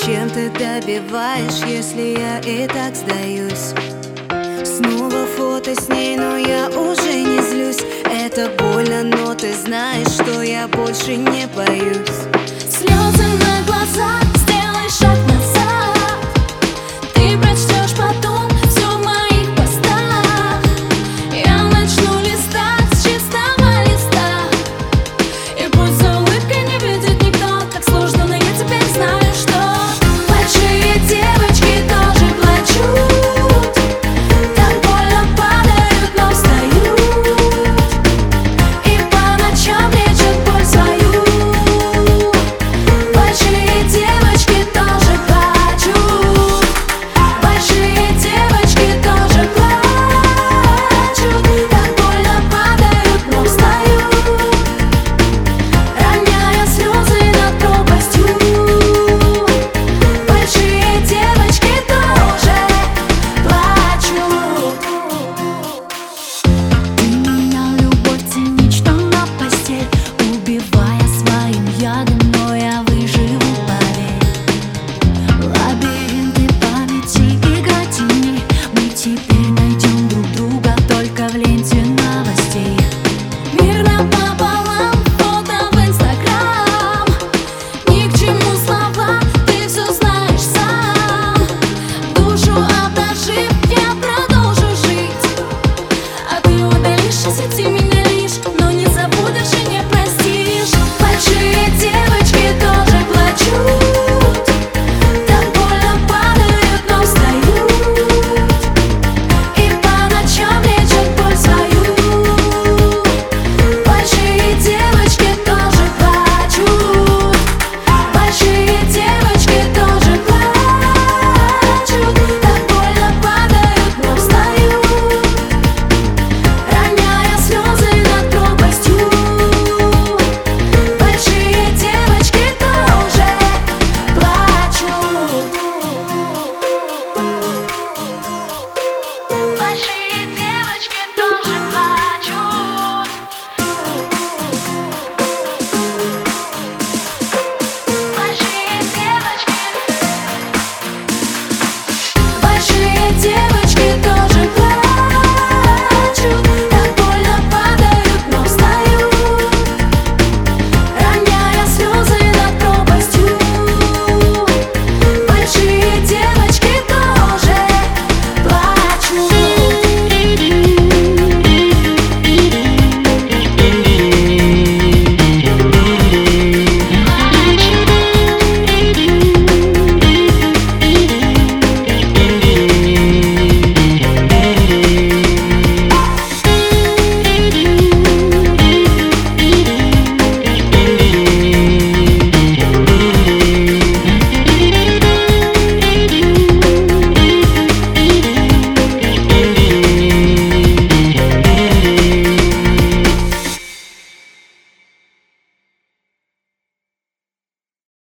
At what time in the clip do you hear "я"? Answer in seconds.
2.18-2.38, 6.38-6.68, 10.42-10.68